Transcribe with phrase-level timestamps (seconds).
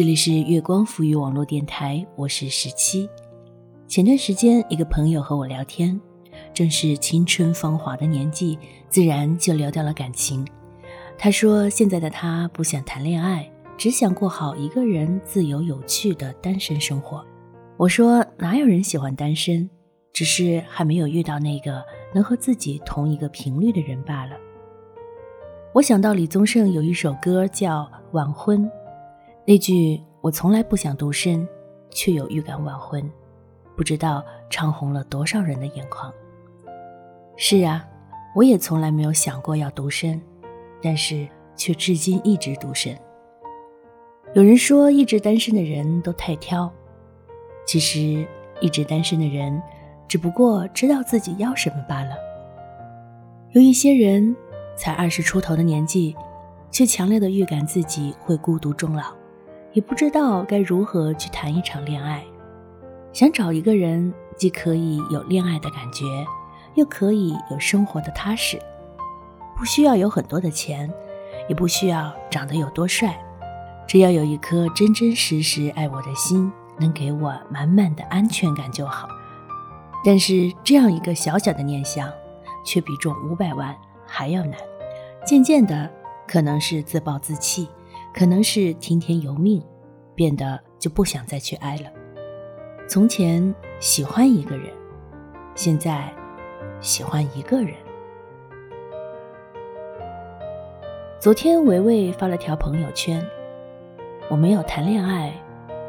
[0.00, 3.06] 这里是月光浮语网络电台，我是十七。
[3.86, 6.00] 前段时间，一个朋友和我聊天，
[6.54, 8.58] 正是青春芳华的年纪，
[8.88, 10.42] 自然就聊到了感情。
[11.18, 13.46] 他说，现在的他不想谈恋爱，
[13.76, 17.22] 只想过好一个人自由有趣的单身生活。
[17.76, 19.68] 我说，哪有人喜欢单身，
[20.14, 24.34] 只是还没有遇到那个能和自己同一个频率的人罢了。
[25.74, 28.64] 我想到李宗盛有一首歌叫《晚婚》。
[29.50, 31.44] 那句“我从来不想独身，
[31.90, 33.02] 却有预感晚婚”，
[33.76, 36.14] 不知道唱红了多少人的眼眶。
[37.36, 37.84] 是啊，
[38.36, 40.22] 我也从来没有想过要独身，
[40.80, 41.26] 但是
[41.56, 42.96] 却至今一直独身。
[44.34, 46.72] 有人说，一直单身的人都太挑，
[47.66, 48.24] 其实
[48.60, 49.60] 一直单身的人，
[50.06, 52.14] 只不过知道自己要什么罢了。
[53.50, 54.36] 有一些人
[54.76, 56.14] 才二十出头的年纪，
[56.70, 59.18] 却强烈的预感自己会孤独终老。
[59.72, 62.24] 也不知道该如何去谈一场恋爱，
[63.12, 66.04] 想找一个人，既可以有恋爱的感觉，
[66.74, 68.60] 又可以有生活的踏实，
[69.56, 70.92] 不需要有很多的钱，
[71.48, 73.16] 也不需要长得有多帅，
[73.86, 79.08] 只要有一颗真真实实爱我的心，能给我满满的安全感就好。
[80.04, 82.10] 但是这样一个小小的念想，
[82.64, 84.54] 却比中五百万还要难。
[85.24, 85.88] 渐渐的，
[86.26, 87.68] 可能是自暴自弃。
[88.12, 89.62] 可能是听天由命，
[90.14, 91.84] 变得就不想再去爱了。
[92.88, 94.72] 从前喜欢一个人，
[95.54, 96.12] 现在
[96.80, 97.74] 喜欢一个人。
[101.20, 103.24] 昨天维维发了条朋友圈
[104.28, 105.32] ：“我没有谈恋爱，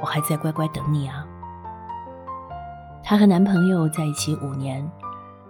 [0.00, 1.26] 我还在乖乖等你啊。”
[3.02, 4.88] 她和男朋友在一起五年，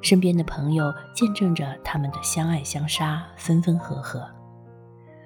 [0.01, 4.27] 身边的朋友见证着他们的相爱相杀，分分合合。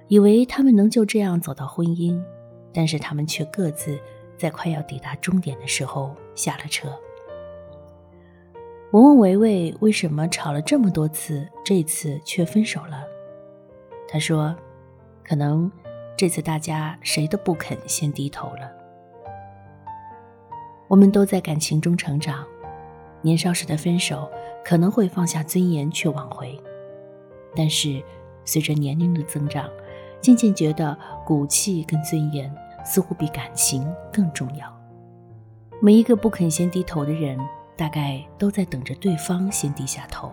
[0.08, 2.18] 以为他们能就这样走到婚姻，
[2.72, 3.98] 但是他们却各自
[4.38, 6.88] 在快要抵达终点的时候下了车。
[8.90, 13.04] 我问维维为什么吵了这么多次，这次却分手了。
[14.08, 14.56] 他说
[15.22, 15.70] ：“可能
[16.16, 18.72] 这次大家谁都不肯先低头了。
[20.88, 22.46] 我们都在感情中成长，
[23.20, 24.26] 年少时的分手
[24.64, 26.58] 可能会放下尊严去挽回，
[27.54, 28.02] 但是
[28.46, 29.68] 随着年龄的增长。”
[30.20, 32.52] 渐渐觉得骨气跟尊严
[32.84, 34.72] 似乎比感情更重要。
[35.80, 37.38] 每一个不肯先低头的人，
[37.76, 40.32] 大概都在等着对方先低下头。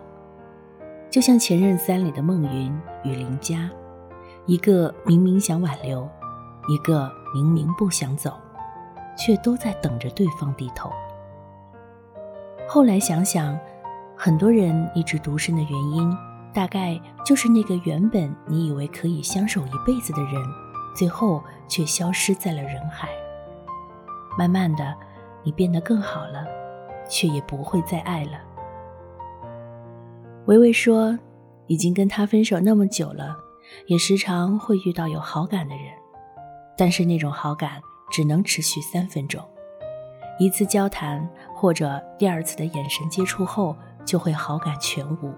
[1.08, 3.70] 就像《前任三》里的孟云与林佳，
[4.44, 6.08] 一个明明想挽留，
[6.68, 8.32] 一个明明不想走，
[9.16, 10.90] 却都在等着对方低头。
[12.68, 13.56] 后来想想，
[14.16, 16.16] 很多人一直独身的原因。
[16.56, 20.42] 大概就是那个原本你以为可以相守一辈子的人，
[20.96, 23.10] 最后却消失在了人海。
[24.38, 24.96] 慢慢的，
[25.42, 26.46] 你变得更好了，
[27.06, 28.40] 却也不会再爱了。
[30.46, 31.18] 维维说，
[31.66, 33.36] 已经跟他分手那么久了，
[33.86, 35.92] 也时常会遇到有好感的人，
[36.74, 39.46] 但是那种好感只能持续三分钟，
[40.38, 45.34] 一次交谈或者第二次的眼神接触后，就会好感全无。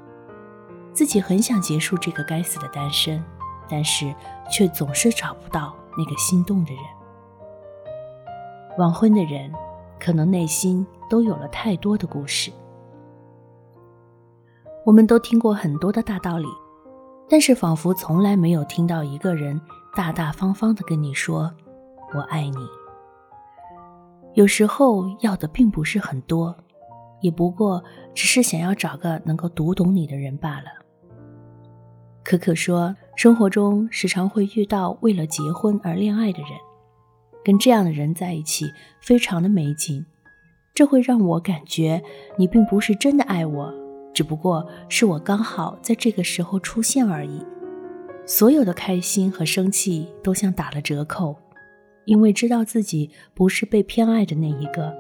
[0.98, 3.22] 自己很想结束这个该死的单身，
[3.69, 4.12] 但是
[4.50, 6.82] 却总是找不到那个心动的人。
[8.78, 9.48] 晚婚的人，
[10.00, 12.50] 可能内心都有了太多的故事。
[14.84, 16.48] 我们都听过很多的大道理，
[17.28, 19.60] 但是仿佛从来没有听到一个人
[19.94, 21.54] 大大方方的跟你说
[22.12, 22.56] “我爱你”。
[24.34, 26.56] 有时候要的并不是很多，
[27.20, 27.84] 也不过
[28.16, 30.77] 只是想要找个能够读懂你的人罢了。
[32.28, 36.50] 可可说，生活中时常会遇到为了结婚而恋爱的人，
[37.42, 40.04] 跟这样的人在一起非常的没劲。
[40.74, 42.02] 这会让我感觉
[42.36, 43.72] 你并不是真的爱我，
[44.12, 47.42] 只不过是我刚好在这个时候出现而已。
[48.26, 51.34] 所有的开心和生气都像打了折扣，
[52.04, 54.94] 因为知道自己不是被偏爱的那一个。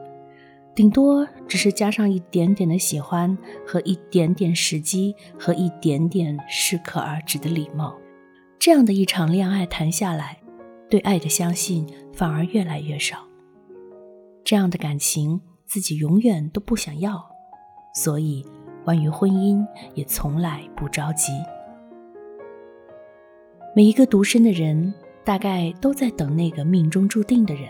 [0.78, 3.36] 顶多只是加上一点点的喜欢
[3.66, 7.98] 和一点点时机和一点点适可而止的礼貌，
[8.60, 10.38] 这样的一场恋爱谈下来，
[10.88, 13.18] 对爱的相信反而越来越少。
[14.44, 17.28] 这样的感情自己永远都不想要，
[17.92, 18.46] 所以
[18.84, 21.32] 关于婚姻也从来不着急。
[23.74, 27.68] 每一个独身的人，大概都在等那个命中注定的人。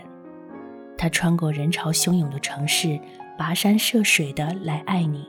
[1.01, 2.99] 他穿过人潮汹涌的城市，
[3.37, 5.25] 跋山涉水的来爱你。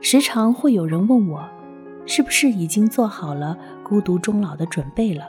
[0.00, 1.46] 时常会有人问我，
[2.06, 5.28] 是不是已经做好了孤独终老的准备了？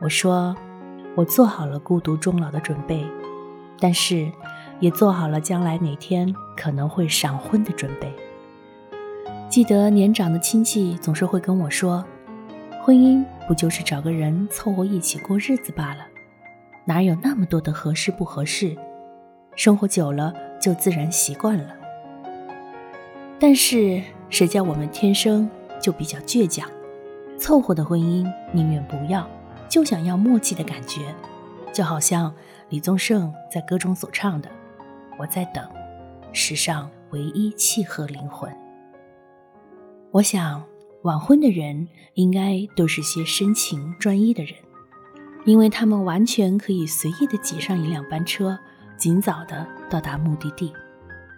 [0.00, 0.56] 我说，
[1.14, 3.04] 我做好了孤独终老的准备，
[3.78, 4.32] 但是
[4.78, 8.10] 也做好了将来哪天可能会闪婚的准备。
[9.50, 12.02] 记得年长的亲戚总是会跟我说
[12.82, 16.06] ：“婚姻不就是找个人凑合一起过日子罢了，
[16.84, 18.76] 哪有那么多的合适不合适？
[19.56, 21.76] 生活久了就自然习惯了。”
[23.38, 25.48] 但是谁叫我们天生
[25.80, 26.68] 就比较倔强，
[27.38, 29.28] 凑合的婚姻宁愿不要，
[29.68, 31.14] 就想要默契的感觉，
[31.72, 32.34] 就好像
[32.68, 34.48] 李宗盛在歌中所唱的
[35.18, 35.66] ：“我在等，
[36.32, 38.50] 世上唯一契合灵魂。”
[40.12, 40.62] 我想，
[41.02, 44.54] 晚婚的人应该都是些深情专一的人，
[45.44, 48.58] 因为他们完全可以随意的挤上一辆班车，
[48.96, 50.72] 尽早的到达目的地，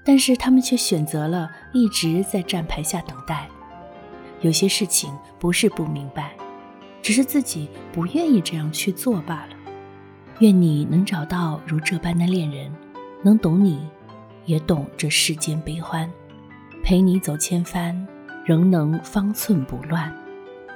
[0.05, 3.49] 但是他们却选择了一直在站牌下等待。
[4.41, 6.35] 有些事情不是不明白，
[7.01, 9.57] 只是自己不愿意这样去做罢了。
[10.41, 12.73] 愿你能找到如这般的恋人，
[13.23, 13.81] 能懂你，
[14.45, 16.11] 也懂这世间悲欢，
[16.83, 18.07] 陪你走千帆。
[18.45, 20.13] 仍能方寸不乱，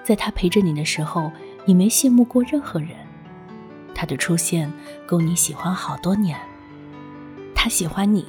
[0.04, 1.32] 在他陪着你的时候，
[1.64, 2.90] 你没羡慕过任何人。
[3.96, 4.70] 他的出现
[5.06, 6.38] 够你喜欢好多年。
[7.54, 8.26] 他喜欢你，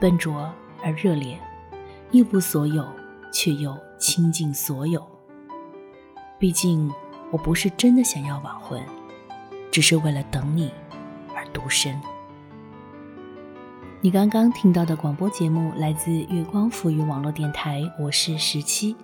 [0.00, 0.48] 笨拙
[0.80, 1.36] 而热烈，
[2.12, 2.86] 一无所有
[3.32, 5.04] 却又倾尽所有。
[6.38, 6.88] 毕竟
[7.32, 8.80] 我不是真的想要晚婚，
[9.72, 10.70] 只是为了等你
[11.34, 12.00] 而独身。
[14.00, 18.96] 你刚刚听到的广播节目来自月光赋予网络电台，我是十七。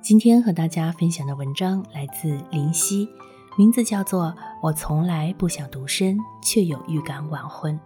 [0.00, 3.08] 今天和大家分享的文章来自林夕，
[3.56, 4.26] 名字叫做
[4.62, 7.78] 《我从来不想独身，却有预感晚婚》。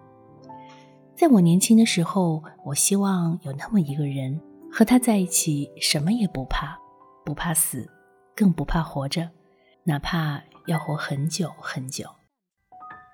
[1.15, 4.41] 在我年轻的时候，我希望有那么一个人，
[4.71, 6.79] 和他在一起，什么也不怕，
[7.25, 7.91] 不怕死，
[8.35, 9.31] 更不怕活着，
[9.85, 12.07] 哪怕要活很久很久。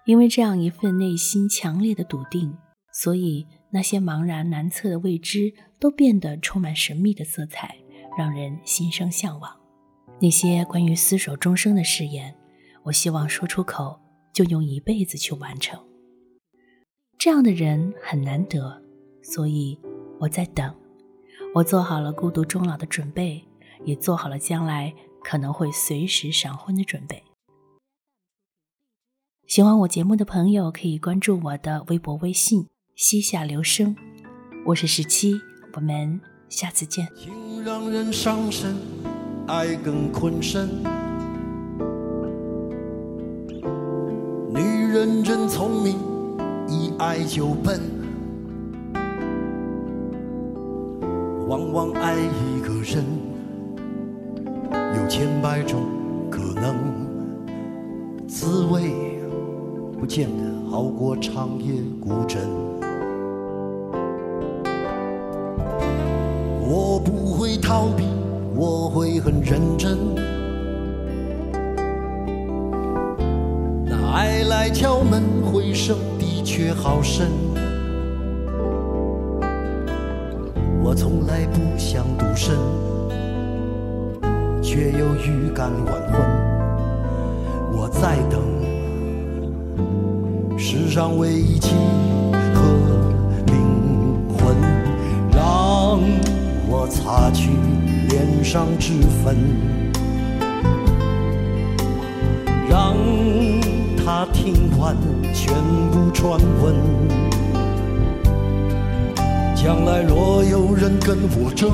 [0.05, 2.58] 因为这样一份内心强烈的笃定。
[2.94, 7.75] 所以，那些茫然难测的未知都变得充满神秘的色彩，
[8.19, 9.50] 让人心生向往。
[10.20, 12.37] 那些关于厮守终生的誓言，
[12.84, 14.00] 我希望说出口
[14.32, 15.82] 就用一辈子去完成。
[17.19, 18.82] 这样的人很难得，
[19.23, 19.79] 所以
[20.20, 20.75] 我在等。
[21.55, 23.44] 我做好了孤独终老的准备，
[23.84, 27.23] 也做好了将来可能会随时闪婚的准备。
[29.46, 32.69] 喜欢我节目的朋友可以关注我的微博、微信。
[32.94, 33.96] 膝下留声，
[34.67, 35.40] 我是十七，
[35.75, 37.08] 我们下次见。
[37.17, 38.76] 情让人伤身，
[39.46, 41.01] 爱更困身。
[44.93, 45.97] 认真聪明，
[46.69, 47.81] 一爱就笨。
[51.49, 53.03] 往往爱一个人，
[54.94, 55.81] 有千百种
[56.31, 56.77] 可能，
[58.29, 58.93] 滋味
[59.99, 62.43] 不见得好过长夜孤枕。
[66.61, 68.05] 我不会逃避，
[68.55, 70.21] 我会很认真。
[74.62, 77.26] 来敲门，回声的确好深。
[80.81, 82.55] 我从来不想独身，
[84.63, 86.20] 却又预感晚婚。
[87.72, 88.41] 我在等
[90.56, 91.75] 世上唯一契
[92.55, 92.63] 合
[93.46, 93.56] 灵
[94.29, 94.55] 魂，
[95.32, 95.98] 让。
[96.69, 97.51] 我擦去
[98.08, 98.93] 脸上脂
[99.25, 99.36] 粉，
[104.24, 104.96] 他听完
[105.34, 105.52] 全
[105.91, 106.76] 部传闻。
[109.52, 111.72] 将来若有人跟我争，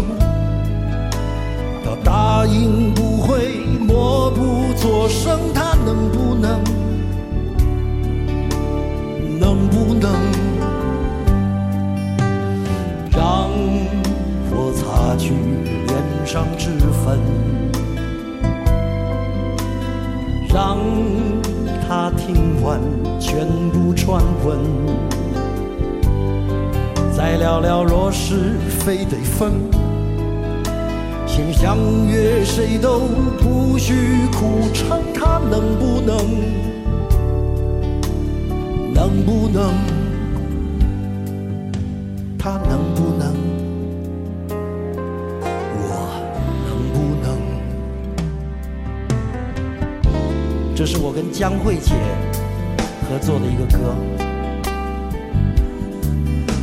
[1.84, 6.67] 他答应不会默不作声，他能不能？
[28.78, 29.52] 非得分，
[31.26, 33.00] 先相约谁都
[33.38, 33.92] 不许
[34.32, 36.16] 苦撑，他能不能？
[38.94, 39.72] 能不能？
[42.38, 43.36] 他能不能？
[50.74, 51.92] 这是我跟江慧姐
[53.10, 53.96] 合作的一个歌，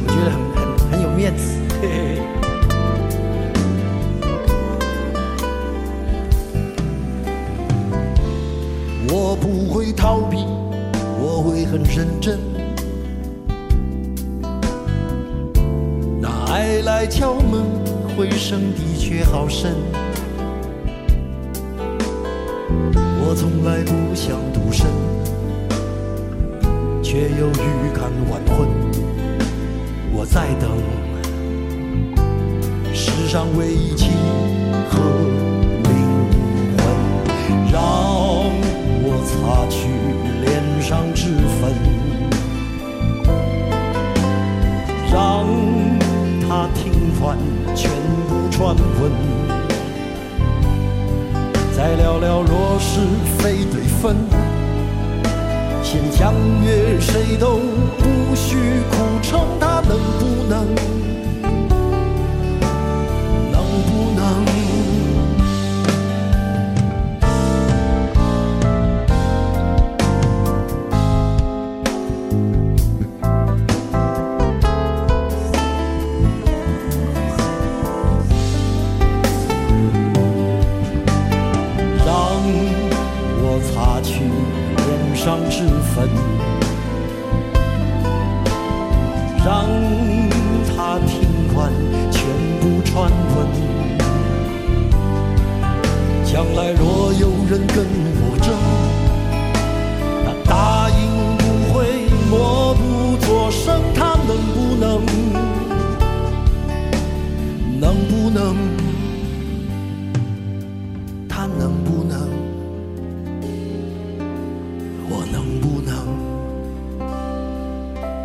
[0.02, 1.65] 我觉得很很很有面子。
[9.10, 10.38] 我不会逃避，
[11.20, 12.39] 我会很认真。
[16.20, 17.63] 那爱来敲门，
[18.18, 19.75] 回声的确好深。
[23.27, 24.88] 我从来不想独身，
[27.04, 28.68] 却又预感晚婚。
[30.13, 31.05] 我在等。
[33.36, 34.13] 上唯一情
[34.89, 34.98] 和
[35.84, 35.92] 灵
[36.77, 36.80] 魂，
[37.70, 37.75] 让
[39.04, 39.75] 我擦去
[40.39, 41.75] 脸上脂粉。
[45.12, 45.46] 让
[46.48, 47.38] 他听完，
[47.75, 47.92] 全
[48.30, 49.12] 部传闻，
[51.75, 53.01] 再聊聊若是
[53.38, 54.15] 非对分，
[55.84, 57.60] 先相约谁都
[57.98, 58.56] 不许
[58.89, 61.05] 苦撑，他能不能？
[97.75, 98.48] 跟我争，
[100.24, 100.98] 他答应
[101.38, 101.75] 不会
[102.29, 102.79] 默不
[103.25, 103.84] 作声。
[103.94, 105.03] 他能不能？
[107.77, 108.55] 能不能？
[111.27, 112.17] 他能不能？
[115.10, 115.91] 我能不能？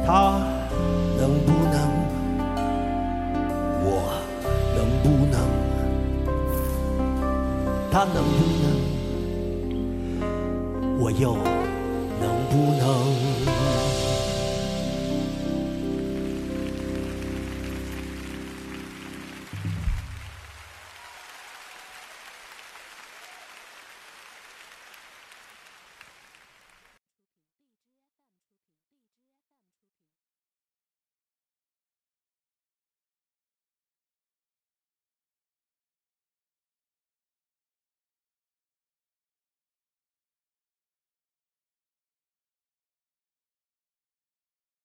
[0.06, 0.38] 他
[1.18, 1.74] 能不能？
[3.82, 3.88] 我
[4.76, 5.34] 能不能？
[7.90, 8.69] 他能不能？
[11.20, 11.49] 有。